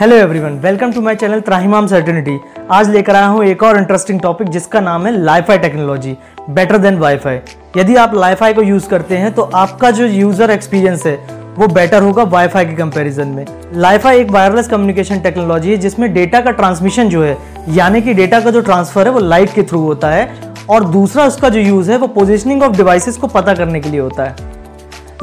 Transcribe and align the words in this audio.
Hello 0.00 0.16
everyone 0.16 0.52
welcome 0.58 0.92
to 0.92 1.00
my 1.00 1.14
channel 1.14 1.40
त्राहिमाम 1.40 1.86
certainty 1.86 2.38
आज 2.72 2.90
लेकर 2.90 3.14
आया 3.16 3.26
हूँ 3.26 3.44
एक 3.44 3.62
और 3.62 3.76
इंटरेस्टिंग 3.78 4.20
टॉपिक 4.20 4.48
जिसका 4.48 4.80
नाम 4.80 5.06
है 5.06 5.12
LiFi 5.14 5.58
technology 5.58 6.16
better 6.50 6.78
than 6.78 6.98
WiFi 6.98 7.38
यदि 7.76 7.96
आप 7.96 8.14
लाईफाई 8.14 8.54
को 8.54 8.62
यूज़ 8.62 8.88
करते 8.88 9.16
हैं 9.16 9.32
तो 9.34 9.42
आपका 9.42 9.90
जो 9.90 10.06
यूज़र 10.06 10.50
एक्सपीरियंस 10.50 11.04
है, 11.06 11.14
वो 11.58 11.66
बेटर 11.68 12.02
होगा 12.02 12.22
वाईफाई 12.24 12.66
के 12.66 12.76
कंपैरिजन 12.76 13.28
में. 13.28 13.44
लाईफाई 13.74 14.20
एक 14.20 14.30
वायरलेस 14.30 14.68
कम्युनिकेशन 14.68 15.20
टेक्नोलॉजी 15.20 15.70
है, 15.70 15.76
जिसमें 15.76 16.12
डेटा 16.14 16.40
का 16.40 16.50
ट्रांसमिशन 16.52 17.08
जो 17.08 17.22
है, 17.22 17.36
यानी 17.70 18.00
कि 18.02 18.14
डेटा 18.14 18.40
का 18.40 18.50
जो 18.50 18.60
ट्रांसफ़र 18.60 19.06
है, 19.06 19.12
वो 19.12 19.20
लाइट 19.20 19.52
के 19.54 19.62
थ्रू 19.62 19.80
होता 19.80 20.10
है 20.10 20.28
और 20.68 20.84
दूसरा 20.86 21.26
उसका 21.26 21.48
जो 21.48 21.60
यूज़ 21.60 21.90
है, 21.90 21.98
वो 21.98 22.06
पोजिशनिंग 22.08 22.62
ऑफ़ 22.62 22.76
डिवाइसेस 22.76 23.16
को 23.16 23.26
पता 23.28 23.54
करने 23.54 23.80
के 23.80 23.90
लिए 23.90 24.00
होता 24.00 24.24
है. 24.24 24.48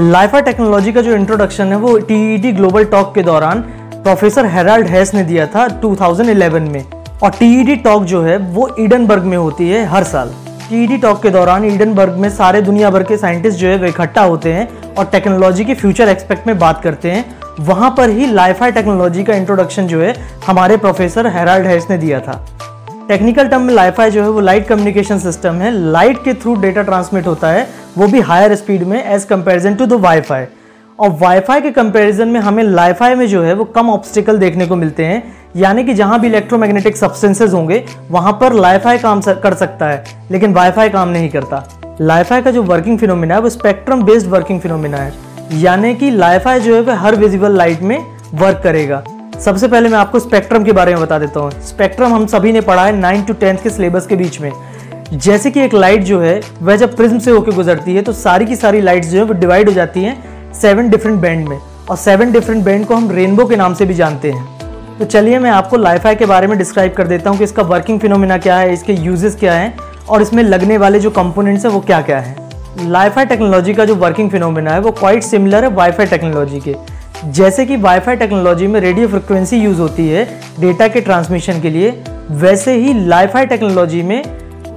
लाइफा 0.01 0.39
टेक्नोलॉजी 0.41 0.91
का 0.93 1.01
जो 1.01 1.15
इंट्रोडक्शन 1.15 1.67
है, 1.67 1.77
वो 1.77 1.97
टीईटी 1.99 2.51
ग्लोबल 2.53 2.85
टॉक 2.85 3.13
के 3.15 3.23
दौरान 3.23 3.63
प्रोफेसर 4.07 4.45
हेराल्ड 4.45 4.87
हैस 4.87 5.13
ने 5.13 5.23
दिया 5.23 5.45
था 5.47 5.67
2011 5.67 6.67
में। 6.69 6.85
और 7.23 7.31
टीईडी 7.31 7.75
टॉक 7.75 8.03
जो 8.03 8.21
है, 8.23 8.37
वो 8.37 8.75
ईडनबर्ग 8.79 9.23
में 9.23 9.37
होती 9.37 9.69
है 9.69 9.85
हर 9.85 10.03
साल। 10.03 10.29
टीईडी 10.69 10.97
टॉक 10.97 11.23
के 11.23 11.29
दौरान 11.29 11.65
ईडनबर्ग 11.65 12.13
में 12.13 12.29
सारे 12.29 12.61
दुनिया 12.61 12.89
भर 12.89 13.03
के 13.03 13.17
साइंटिस्ट 13.17 13.59
जो 13.59 13.67
है, 13.67 13.77
वो 13.77 13.85
इकट्ठा 13.85 14.21
होते 14.21 14.53
हैं 14.53 14.93
और 14.93 15.05
टेक्नोलॉजी 15.05 15.65
के 15.65 15.73
फ्यूचर 15.73 16.09
एक्सपेक्ट 16.09 16.47
में 16.47 16.59
बात 16.59 16.81
करते 16.83 17.11
हैं। 17.11 17.25
वहाँ 17.59 17.93
पर 17.97 18.09
ही 18.09 18.25
लाइफाई 18.25 18.71
टेक्नोलॉजी 18.71 19.23
का 19.23 19.33
इंट्रोडक्शन 19.33 19.87
जो 19.87 20.01
है, 20.01 20.15
हमारे 20.47 20.77
प्रोफेसर 20.77 21.27
हेराल्ड 21.27 21.67
हैस 21.67 21.87
ने 21.89 21.97
दिया 21.97 22.19
था। 22.19 22.45
टेक्निकल 23.07 23.47
टर्म 23.47 23.61
में 23.61 23.73
लाइफाई 23.73 24.11
जो 24.11 24.23
है, 24.23 24.29
वो 24.29 24.39
लाइट 24.39 24.67
कम्युनिकेशन 24.67 25.19
सिस्टम 25.19 25.53
है। 25.53 25.71
लाइट 25.71 26.23
के 26.23 26.33
थ्रू 26.33 26.55
डेटा 26.55 26.81
ट्रांसमिट 26.81 27.27
होता 27.27 27.47
है, 27.47 27.67
वो 27.97 28.07
भी 28.07 28.19
हायर 28.19 28.55
स्पीड 28.55 28.83
में 28.83 29.03
as 29.05 29.23
comparison 29.23 29.75
to 29.75 29.85
the 29.85 29.93
WiFi 29.93 30.45
और 30.99 31.09
वाईफाई 31.19 31.61
के 31.61 31.69
कंपैरिजन 31.71 32.27
में 32.27 32.39
हमें 32.39 32.63
लाईफाई 32.63 33.15
में 33.15 33.27
जो 33.27 33.41
है 33.43 33.53
वो 33.53 33.63
कम 33.65 33.89
ऑब्स्टिकल 33.89 34.37
देखने 34.37 34.65
को 34.65 34.75
मिलते 34.75 35.05
हैं। 35.05 35.23
यानी 35.55 35.83
कि 35.83 35.93
जहाँ 35.93 36.19
भी 36.19 36.27
इलेक्ट्रोमैग्नेटिक 36.27 36.97
सब्सटेंसेज 36.97 37.53
होंगे, 37.53 37.83
वहाँ 38.11 38.31
पर 38.33 38.53
लाईफाई 38.53 38.97
काम 38.97 39.21
कर 39.21 39.53
सकता 39.53 39.89
है, 39.89 40.03
लेकिन 40.31 40.53
वाईफाई 40.53 40.89
काम 40.89 41.09
नहीं 41.09 41.29
करता। 41.29 41.63
लाईफाई 42.01 42.41
का 42.41 42.51
जो 42.51 42.63
वर्किंग 42.63 42.97
फिनोमिना 42.99 43.35
है, 43.35 43.41
वो 43.41 43.49
स्पेक्ट्रम 43.49 44.03
बेस्ड 44.03 44.27
वर्किंग 44.27 44.59
फिनोमिना 44.59 44.97
है। 44.97 45.13
यानी 45.53 45.93
कि 45.95 46.09
लाईफाई 46.11 46.59
जो 46.59 46.75
है 46.75 46.81
वो 46.81 46.93
हर 46.93 47.15
विजिबल 47.15 47.57
लाइट 47.57 47.81
में 47.81 47.97
वर्क 48.33 48.61
करेगा। 48.63 49.03
सबसे 49.39 49.67
पहले 49.67 49.89
मैं 49.89 49.97
आपको 49.97 50.19
स्पेक्ट्रम 50.19 50.63
के 50.63 50.71
बारे 50.71 50.93
में 50.93 51.01
बता 51.01 51.19
देता 51.19 51.39
हूँ। 51.39 51.51
स्पेक्ट्रम 51.63 52.13
हम 52.13 52.25
सभी 52.27 52.51
ने 52.51 52.61
पढ़ा 52.61 52.85
है 52.85 52.95
नाइन 52.95 53.23
टू 53.23 53.33
टेंथ 53.33 53.57
के 53.57 53.69
सिलेबस 53.69 54.07
के 54.07 54.15
बीच 54.15 54.39
में। 54.41 54.51
जैसे 55.13 55.51
कि 55.51 55.61
एक 55.61 55.73
लाइट 55.73 56.03
जो 56.03 56.19
है, 56.19 56.39
वह 56.61 56.75
जब 56.75 56.95
प्रिज्म 56.95 57.19
से 57.19 57.31
होकर 57.31 57.51
गुजरती 57.51 57.95
है 57.95 58.01
तो 58.01 58.13
सारी 58.13 58.45
की 58.45 58.55
सारी 58.55 58.81
लाइट्स 58.81 59.07
जो 59.07 59.17
है 59.17 59.23
वो 59.23 59.33
डिवाइड 59.33 59.69
हो 59.69 59.73
जाती 59.73 60.03
हैं। 60.03 60.36
सेवन 60.53 60.89
डिफरेंट 60.89 61.19
बैंड 61.21 61.47
में। 61.47 61.59
और 61.89 61.97
सेवन 61.97 62.31
डिफरेंट 62.31 62.63
बैंड 62.63 62.85
को 62.85 62.95
हम 62.95 63.11
रेनबो 63.11 63.45
के 63.45 63.55
नाम 63.55 63.73
से 63.73 63.85
भी 63.85 63.93
जानते 63.93 64.31
हैं। 64.31 64.97
तो 64.97 65.05
चलिए 65.05 65.39
मैं 65.39 65.49
आपको 65.51 65.77
लाइफाई 65.77 66.15
के 66.15 66.25
बारे 66.25 66.47
में 66.47 66.57
डिस्क्राइब 66.57 66.93
कर 66.93 67.07
देता 67.07 67.29
हूँ 67.29 67.37
कि 67.37 67.43
इसका 67.43 67.63
वर्किंग 67.63 67.99
फिनोमिना 67.99 68.37
क्या 68.37 68.57
है, 68.57 68.73
इसके 68.73 68.93
यूजेस 68.93 69.35
क्या 69.35 69.53
हैं, 69.53 69.77
और 70.09 70.21
इसमें 70.21 70.43
लगने 70.43 70.77
वाले 70.77 70.99
जो 70.99 71.09
कंपोनेंट्स 71.11 71.65
हैं 71.65 71.71
वो 71.71 71.79
क्या 71.79 72.01
क्या 72.01 72.19
है। 72.19 72.35
लाइफाई 72.81 73.25
टेक्नोलॉजी 73.25 73.73
का 73.73 73.85
जो 73.85 73.95
वर्किंग 73.95 74.29
फिनोमिना 74.31 74.71
है, 74.71 74.79
वो 74.79 74.91
क्वाइट 74.91 75.23
सिमिलर 75.23 75.63
है 75.63 75.69
वाईफाई 75.71 76.05
टेक्नोलॉजी 76.05 76.59
के। 76.59 76.75
जैसे 77.25 77.65
कि 77.65 77.77
वाईफाई 77.77 78.15
टेक्नोलॉजी 78.15 78.67
में 78.67 78.79
रेडियो 78.79 79.07
फ्रिक्वेंसी 79.07 79.57
यूज़ 79.57 79.79
होती 79.79 80.07
है 80.09 80.25
डेटा 80.59 80.87
के 80.87 81.01
ट्रांसमिशन 81.01 81.61
के 81.61 81.69
लिए, 81.69 81.91
वैसे 82.31 82.75
ही 82.75 82.93
लाइफाई 83.07 83.45
टेक्नोलॉजी 83.45 84.01
में 84.03 84.21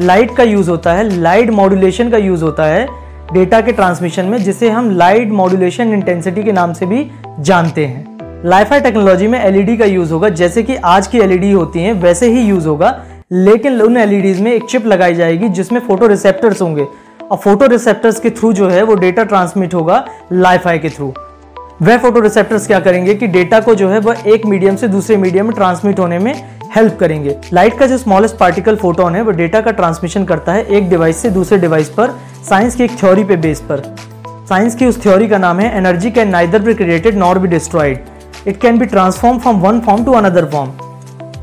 लाइट 0.00 0.36
का 0.36 0.42
यूज़ 0.42 0.70
होता 0.70 0.92
है 0.92 1.08
लाइट 1.10 1.50
मॉड्यूलेशन 1.50 2.10
का 2.10 2.18
यूज़ 2.18 2.44
होता 2.44 2.64
है 2.64 2.86
डेटा 3.32 3.60
के 3.60 3.72
ट्रांसमिशन 3.72 4.24
में, 4.24 4.38
जिसे 4.38 4.70
हम 4.70 4.90
लाइट 4.90 5.30
मॉड्यूलेशन 5.30 5.92
इंटेंसिटी 5.92 6.42
के 6.42 6.52
नाम 6.52 6.72
से 6.72 6.86
भी 6.86 7.10
जानते 7.40 7.86
हैं। 7.86 8.18
लाइफाई 8.44 8.80
टेक्नोलॉजी 8.80 9.26
में 9.26 9.38
एलईडी 9.40 9.76
का 9.76 9.84
यूज़ 9.84 10.12
होगा, 10.12 10.28
जैसे 10.28 10.62
कि 10.62 10.76
आज 10.76 11.06
की 11.06 11.18
एलईडी 11.18 11.52
होती 11.52 11.80
हैं, 11.80 11.92
वैसे 11.92 12.28
ही 12.28 12.42
यूज़ 12.42 12.68
होगा, 12.68 13.04
लेकिन 13.32 13.80
उन 13.80 13.96
एलईडीज 13.96 14.40
में 14.40 14.52
एक 14.52 14.64
चिप 14.64 14.86
लगाई 14.86 15.14
जाएगी, 15.14 15.48
जिसमें 15.48 15.80
फ़ोटो 15.80 16.06
रिसेप्टर्स 16.06 16.62
होंगे। 16.62 16.86
और 17.30 17.38
फ़ोटो 17.38 17.66
रिसेप्टर्स 17.66 18.20
के 18.20 18.30
थ्रू 18.30 18.52
जो 18.52 18.68
है, 18.68 18.82
वो 18.82 18.94
डेटा 18.94 19.24
ट्रांसमिट 19.24 19.74
होगा 19.74 20.04
लाइफाई 20.32 20.78
के 20.78 20.88
थ्रू 20.88 21.12
वह 21.82 21.98
फ़ोटो 21.98 22.20
रिसेप्टर्स 22.20 22.66
क्या 22.66 22.78
करेंगे 22.80 23.14
कि 23.14 23.26
डेटा 23.26 23.60
को 23.60 23.74
जो 23.74 23.88
है 23.88 23.98
वह 23.98 24.16
एक 24.26 24.44
मीडियम 24.46 24.76
से 24.76 24.88
दूसरे 24.88 25.16
मीडियम 25.16 25.46
में 25.46 25.54
ट्रांसमिट 25.54 25.98
होने 25.98 26.18
में 26.18 26.32
हेल्प 26.76 26.96
करेंगे। 27.00 27.36
लाइट 27.52 27.78
का 27.78 27.86
जो 27.86 27.98
स्मॉलेस्ट 27.98 28.36
पार्टिकल 28.36 28.76
फोटोन 28.76 29.14
है, 29.14 29.22
वो 29.22 29.30
डेटा 29.30 29.60
का 29.60 29.70
ट्रांसमिशन 29.70 30.24
करता 30.24 30.52
है 30.52 30.64
एक 30.64 30.90
डिवाइस 30.90 31.16
से 31.16 31.30
दूसरे 31.30 31.58
डिवाइस 31.58 31.88
पर। 31.88 32.10
साइंस 32.48 32.74
की 32.76 32.84
एक 32.84 32.90
थ्योरी 32.98 33.24
पे 33.24 33.36
बेस 33.36 33.60
पर। 33.60 33.82
साइंस 34.48 34.74
की 34.74 34.86
उस 34.86 35.00
थ्योरी 35.02 35.26
का 35.28 35.38
नाम 35.38 35.58
है, 35.60 35.76
energy 35.78 36.10
can 36.10 36.28
neither 36.28 36.58
be 36.58 36.74
created 36.74 37.16
nor 37.16 37.38
be 37.38 37.48
destroyed 37.48 37.98
it 38.48 38.60
can 38.60 38.78
be 38.78 38.86
transform 38.86 39.38
from 39.38 39.56
one 39.60 39.80
form 39.80 40.04
to 40.04 40.12
another 40.12 40.44
form. 40.44 40.70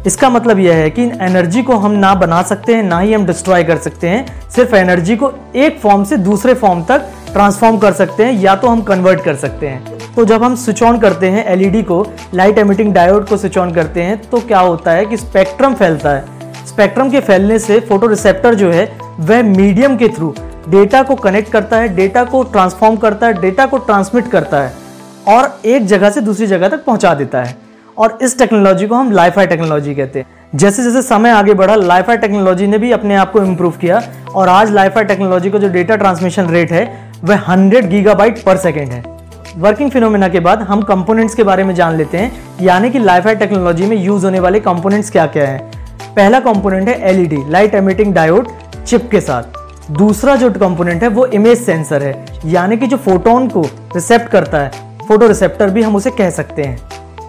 इसका 0.08 0.30
मतलब 0.30 0.60
यह 0.60 0.76
है 0.76 0.90
कि 0.90 1.04
एनर्जी 1.22 1.64
को 1.64 1.76
हम 1.76 1.92
ना 1.92 2.14
बना 2.16 2.42
सकते 2.42 2.76
हैं, 2.76 2.84
ना 2.84 3.00
ही 3.00 3.14
हम 3.14 3.26
डिस्ट्रॉय 3.26 3.64
कर 3.64 3.78
सकते 3.78 4.10
हैं। 4.10 4.50
सिर्फ़ 4.50 4.76
एनर्जी 4.76 5.16
को 5.16 5.32
एक 5.56 5.80
फॉर्म 5.80 6.04
से 6.04 6.18
दूसरे 6.18 6.54
फॉर्म 6.54 6.84
तक 6.84 7.08
ट्रांसफॉर्म 7.34 7.78
कर 7.78 7.94
सकते 7.94 8.26
हैं, 8.26 8.34
या 8.34 8.56
तो 8.56 8.68
हम 8.68 8.82
कन्वर्ट 8.82 9.24
कर 9.24 9.36
सकते 9.36 9.68
हैं। 9.68 10.14
तो 10.16 10.26
जब 10.26 10.44
हम 10.44 10.56
स्विच 10.56 10.84
ऑन 10.84 11.00
करते 11.00 11.30
हैं 11.30 11.46
एलईडी 11.46 11.84
को, 11.84 12.06
लाइट 12.34 12.58
एमिटिंग 12.58 12.94
डायोड 12.94 13.28
को 13.30 13.38
स्विच 13.38 13.58
ऑन 13.58 13.74
करते 13.74 14.04
हैं 14.04 14.18
तो 14.22 14.40
क्या 14.40 14.60
होता 14.60 14.92
है 14.92 15.06
कि 15.06 15.18
स्पेक्ट्रम 15.18 15.74
फैलता 15.74 16.10
है। 16.10 16.66
स्पेक्ट्रम 16.68 17.10
के 17.10 17.20
फैलने 17.20 17.60
से 17.60 17.80
फ़ोटो 17.80 18.08
रिसेप्टर 18.08 18.56
जो 18.56 18.72
है, 18.72 18.92
वह 19.20 19.44
मीडियम 19.46 19.98
के 19.98 20.10
थ्रू 20.10 20.34
डेटा 20.70 21.04
को 21.04 21.16
कनेक्ट 21.16 21.52
करता 21.52 21.78
है, 21.78 21.96
डेटा 21.96 22.24
को 22.24 22.44
ट्रांसफॉर्म 22.44 22.96
करता 22.96 23.28
है, 23.28 23.42
डेटा 23.42 23.66
को 23.66 23.78
ट्रांसमिट 23.78 24.28
करता 24.28 24.62
है 24.62 24.74
और 25.28 25.62
एक 25.66 25.86
जगह 25.86 26.10
से 26.10 26.22
दूसरी 26.22 26.48
जगह 26.48 26.68
तक 26.68 26.86
पहुँचा 26.86 27.14
देता 27.14 27.44
है। 27.44 27.56
और 27.98 28.18
इस 28.22 28.38
टेक्नोलॉजी 28.40 28.88
को 28.88 28.96
हम 28.96 29.12
लाइफाई 29.12 29.48
टेक्नोलॉजी 29.48 29.96
कहते 29.96 30.20
हैं। 30.20 30.26
जैसे 30.56 30.84
जैसे 30.84 31.02
समय 31.02 31.30
आगे 31.30 31.54
बढ़ा, 31.54 31.76
लाइफाई 31.76 32.18
टेक्नोलॉजी 32.18 32.68
ने 32.68 32.78
भी 32.78 32.92
अपने 32.92 33.16
आप 33.16 33.32
को 33.32 33.44
इम्प्रूव 33.44 33.72
किया 33.72 34.04
और 34.36 34.50
आज 34.50 34.72
लाइफाई 34.72 35.04
टेक्नोलॉजी 35.04 35.50
का 35.50 35.58
जो 35.58 35.70
डेटा 35.70 35.96
ट्रांसमिशन 35.96 36.48
रेट 36.48 36.72
है, 36.72 37.12
वह 37.24 37.36
100 37.36 37.82
गीगाबाइट 37.82 38.44
पर 38.44 38.58
सेकेंड 38.58 38.92
है। 38.92 39.04
वर्किंग 39.58 39.92
फिनोमिना 39.92 40.28
के 40.28 40.40
बाद 40.40 40.62
हम 40.62 40.82
कंपोनेंट्स 40.82 41.36
के 41.36 41.44
बारे 41.44 41.64
में 41.64 41.76
जान 41.76 41.96
लेते 41.96 42.18
हैं, 42.18 42.32
यानी 42.62 42.90
कि 42.90 43.00
लाइफाई 43.00 43.36
टेक्नोलॉजी 43.36 43.86
में 43.86 43.98
यूज़ 43.98 44.26
होने 44.26 44.40
वाले 44.40 44.60
कंपोनेंट्स 44.60 45.10
क्या 45.10 45.26
क्या 45.26 45.48
है। 45.48 45.72
पहला 46.16 46.40
कंपोनेंट 46.40 46.90
है 46.90 47.02
LED 47.02 47.38
light 47.50 47.76
emitting 47.76 48.14
diode 48.14 48.48
chip 48.88 49.10
के 49.12 49.22
साथ। 49.22 49.57
दूसरा 49.92 50.36
जो 50.36 50.50
कंपोनेंट 50.52 51.04
है, 51.04 51.10
वो 51.10 51.26
इमेज 51.26 51.60
सेंसर 51.60 52.04
है। 52.04 52.26
यानी 52.46 52.78
कि 52.78 52.88
जो 52.88 52.98
फोटोन 52.98 53.48
को 53.48 53.62
रिसेप्ट 53.96 54.28
करता 54.28 54.60
है 54.60 54.72
फ़ोटो 55.08 55.28
रिसेप्टर 55.28 55.70
भी 55.70 55.82
हम 55.82 55.96
उसे 55.96 56.12
कह 56.12 56.30
सकते 56.30 56.64
हैं। 56.64 56.78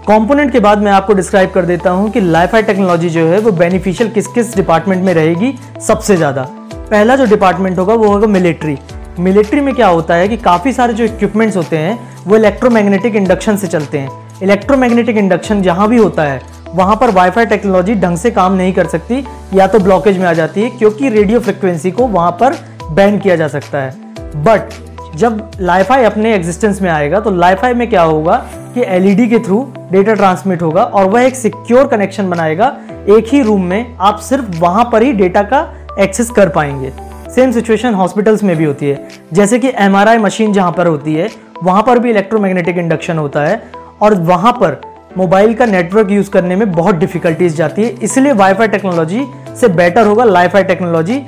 कंपोनेंट 0.09 0.53
के 0.53 0.61
बाद 0.61 0.83
मैं 0.83 0.93
आपको 0.93 1.15
डिस्क्राइब 1.15 1.51
कर 1.51 1.65
देता 1.65 1.91
हूँ 1.91 2.11
कि 2.11 2.21
लाइफाई 2.21 2.63
टेक्नोलॉजी 2.63 3.09
जो 3.09 3.27
है, 3.27 3.39
वो 3.41 3.53
बेनिफिशियल 3.53 4.11
किस 4.11 4.27
किस 4.27 4.55
डिपार्टमेंट 4.57 5.05
में 5.05 5.13
रहेगी 5.15 5.55
सबसे 5.87 6.17
ज़्यादा। 6.17 6.47
पहला 6.73 7.17
जो 7.17 7.25
डिपार्टमेंट 7.27 7.79
होगा, 7.79 7.95
वो 7.95 8.09
होगा 8.09 8.27
मिलिट्री 8.27 8.79
मिलिट्री 9.19 9.61
में 9.61 9.75
क्या 9.75 9.87
होता 9.89 10.15
है 10.15 10.29
कि 10.29 10.37
काफ़ी 10.37 10.73
सारे 10.73 10.93
जो 10.95 11.05
इक्विपमेंट्स 11.05 11.57
होते 11.57 11.79
हैं, 11.79 11.99
वो 12.27 12.37
इलेक्ट्रोमैग्नेटिक 12.37 13.17
इंडक्शन 13.17 13.57
से 13.57 13.67
चलते 13.67 13.99
हैं। 13.99 14.11
इलेक्ट्रोमैग्नेटिक 14.43 15.17
इंडक्शन 15.17 15.63
जहाँ 15.63 15.89
भी 15.89 15.97
होता 15.97 16.23
है 16.23 16.41
वहाँ 16.75 16.97
पर 16.97 17.11
वाईफाई 17.11 17.47
टेक्नोलॉजी 17.47 17.95
ढंग 17.95 18.17
से 18.17 18.31
काम 18.31 18.53
नहीं 18.53 18.73
कर 18.73 18.87
सकती, 18.87 19.25
या 19.55 19.67
तो 19.67 19.79
ब्लॉकेज 19.79 20.19
में 20.19 20.27
आ 20.27 20.33
जाती 20.33 20.63
है, 20.63 20.71
क्योंकि 20.71 21.09
रेडियो 21.09 21.41
फ्रिक्वेंसी 21.41 21.91
को 21.91 22.07
वहाँ 22.07 22.31
पर 22.41 22.57
बैन 22.91 23.19
किया 23.19 23.37
जा 23.37 23.49
सकता 23.49 23.79
है। 23.79 24.43
बट 24.45 25.17
जब 25.17 25.51
लाईफाई 25.61 26.05
अपने 26.05 26.35
एग्जिस्टेंस 26.35 26.81
में 26.83 26.91
आएगा 26.91 27.21
तो 27.21 27.31
लाईफाई 27.31 27.75
में 27.75 27.89
क्या 27.91 28.03
होगा 28.03 28.37
कि 28.75 28.85
एलईडी 28.87 29.27
के 29.29 29.39
थ्रू 29.39 29.67
डेटा 29.93 30.15
ट्रांसमिट 30.15 30.63
होगा, 30.63 30.83
और 30.83 31.05
वह 31.05 31.23
एक 31.23 31.37
सिक्योर 31.37 31.87
कनेक्शन 31.87 32.31
बनाएगा। 32.31 32.77
एक 33.09 33.29
ही 33.33 33.43
रूम 33.43 33.65
में 33.65 33.97
आप 34.01 34.19
सिर्फ़ 34.21 34.59
वहाँ 34.61 34.89
पर 34.93 35.03
ही 35.03 35.13
डेटा 35.13 35.43
का 35.43 35.67
एक्सेस 36.01 36.31
कर 36.31 36.49
पाएँगे। 36.49 36.93
सेम 37.31 37.53
सिचुएशन 37.53 37.95
हॉस्पिटल्स 37.95 38.43
में 38.43 38.57
भी 38.57 38.65
होती 38.65 38.89
है। 38.89 39.09
जैसे 39.33 39.59
कि 39.59 39.73
एमआरआई 39.77 40.19
मशीन 40.19 40.53
जहाँ 40.53 40.73
पर 40.73 40.87
होती 40.87 41.15
है, 41.15 41.29
वहाँ 41.63 41.83
पर 41.83 41.99
भी 41.99 42.11
इलेक्ट्रोमैग्नेटिक 42.11 42.79
इंडक्शन 42.79 43.19
होता 43.19 43.45
है, 43.45 43.63
और 44.03 44.15
वहाँ 44.15 44.53
पर 44.53 44.81
मोबाइल 45.17 45.55
का 45.55 45.67
नेटवर्क 45.67 46.11
यूज़ 46.11 46.31
करने 46.31 46.57
में 46.57 46.71
बहुत 46.73 46.95
डिफिकल्टीज 46.95 47.57
जाती 47.57 47.83
है। 47.83 47.89
इसलिए 48.03 48.33
वाईफाई 48.33 48.69
टेक्नोलॉजी 48.69 49.25
से 49.61 49.69
बेटर 49.69 50.07
होगा 50.07 50.25
लाईफाई 50.25 50.63
टेक्नोलॉजी 50.65 51.21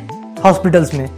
हॉस्पिटल्स 0.44 0.92
में। 0.94 1.08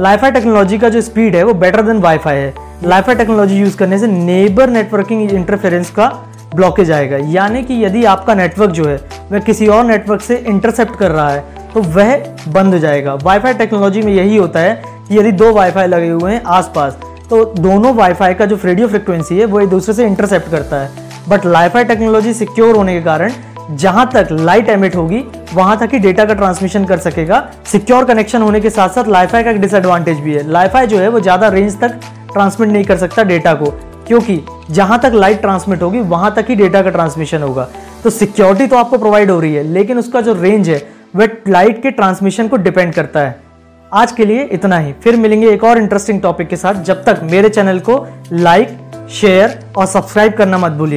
लाईफाई 0.00 0.30
टेक्नोलॉजी 0.30 0.78
का 0.78 0.88
जो 0.88 1.00
स्पीड 1.00 1.36
है, 1.36 1.42
वो 1.42 1.54
बेटर 1.54 1.82
देन 1.82 1.98
वाईफाई 1.98 2.36
है। 2.36 2.54
लाईफाई 2.84 3.14
टेक्नोलॉजी 3.14 3.56
यूज़ 3.56 3.76
करने 3.76 3.98
से 3.98 4.06
नेबर 4.06 4.70
नेटवर्किंग 4.70 5.30
इंटरफेरेंस 5.30 5.90
का 5.90 6.08
ब्लॉकेज 6.54 6.90
आएगा। 6.90 7.16
यानी 7.30 7.62
कि 7.62 7.84
यदि 7.84 8.04
आपका 8.04 8.34
नेटवर्क 8.34 8.70
जो 8.70 8.84
है, 8.84 9.00
वह 9.32 9.38
किसी 9.38 9.66
और 9.66 9.84
नेटवर्क 9.84 10.20
से 10.20 10.36
इंटरसेप्ट 10.38 10.98
कर 10.98 11.10
रहा 11.10 11.30
है 11.30 11.44
तो 11.74 11.82
वह 11.82 12.16
बंद 12.48 12.74
हो 12.74 12.78
जाएगा। 12.78 13.14
वाईफाई 13.14 13.54
टेक्नोलॉजी 13.54 14.02
में 14.02 14.12
यही 14.12 14.36
होता 14.36 14.60
है 14.60 14.82
कि 15.08 15.18
यदि 15.18 15.32
दो 15.32 15.52
वाईफाई 15.52 15.86
लगे 15.86 16.08
हुए 16.08 16.32
हैं 16.32 16.42
आसपास 16.46 16.98
तो 17.30 17.44
दोनों 17.44 17.94
वाईफाई 17.94 18.34
का 18.34 18.46
जो 18.46 18.58
रेडियो 18.64 18.88
फ्रिक्वेंसी 18.88 19.38
है, 19.38 19.44
वो 19.44 19.60
एक 19.60 19.68
दूसरे 19.68 19.94
से 19.94 20.06
इंटरसेप्ट 20.06 20.50
करता 20.50 20.80
है। 20.80 21.07
बट 21.28 21.46
लाईफाई 21.46 21.84
टेक्नोलॉजी 21.84 22.32
सिक्योर 22.34 22.76
होने 22.76 22.94
के 22.94 23.00
कारण, 23.04 23.32
जहाँ 23.72 24.08
तक 24.14 24.28
लाइट 24.32 24.68
एमिट 24.68 24.94
होगी, 24.96 25.22
वहाँ 25.54 25.76
तक 25.78 25.88
ही 25.92 25.98
डेटा 25.98 26.24
का 26.24 26.34
ट्रांसमिशन 26.34 26.84
कर 26.84 26.98
सकेगा। 26.98 27.42
सिक्योर 27.66 28.04
कनेक्शन 28.04 28.42
होने 28.42 28.60
के 28.60 28.70
साथ 28.70 28.88
साथ 28.88 29.08
लाईफाई 29.08 29.44
का 29.44 29.50
एक 29.50 29.60
डिसएडवांटेज 29.60 30.20
भी 30.20 30.34
है। 30.34 30.46
लाईफाई 30.50 30.86
जो 30.86 30.98
है, 30.98 31.08
वो 31.08 31.20
ज़्यादा 31.20 31.48
रेंज 31.48 31.78
तक 31.80 31.98
ट्रांसमिट 32.32 32.70
नहीं 32.70 32.84
कर 32.84 32.96
सकता 32.96 33.22
डेटा 33.24 33.54
को, 33.54 33.70
क्योंकि 34.06 34.40
जहाँ 34.70 34.98
तक 35.00 35.12
लाइट 35.14 35.40
ट्रांसमिट 35.40 35.82
होगी, 35.82 36.00
वहाँ 36.00 36.34
तक 36.36 36.46
ही 36.48 36.54
डेटा 36.56 36.82
का 36.82 36.90
ट्रांसमिशन 36.90 37.42
होगा। 37.42 37.68
तो 38.04 38.10
सिक्योरिटी 38.10 38.66
तो 38.66 38.76
आपको 38.76 38.98
प्रोवाइड 38.98 39.30
हो 39.30 39.38
रही 39.40 39.54
है, 39.54 39.62
लेकिन 39.64 39.98
उसका 39.98 40.20
जो 40.20 40.32
रेंज 40.32 40.68
है 40.68 40.82
वह 41.16 41.28
लाइट 41.48 41.82
के 41.82 41.90
ट्रांसमिशन 41.90 42.48
को 42.48 42.56
डिपेंड 42.58 42.94
करता 42.94 43.20
है। 43.20 43.38
आज 43.92 44.12
के 44.12 44.24
लिए 44.24 44.42
इतना 44.44 44.78
ही। 44.78 44.92
फिर 45.02 45.16
मिलेंगे 45.16 45.50
एक 45.50 45.64
और 45.64 45.78
इंटरेस्टिंग 45.78 46.20
टॉपिक 46.22 46.48
के 46.48 46.56
साथ। 46.56 46.82
जब 46.84 47.04
तक 47.04 47.20
मेरे 47.22 47.48
चैनल 47.48 47.78
को 47.80 48.06
लाइक 48.32 48.76
शेयर 49.10 49.58
और 49.76 49.86
सब्सक्राइब 49.86 50.32
करना 50.32 50.58
मत 50.58 50.72
भूलिएगा। 50.72 50.96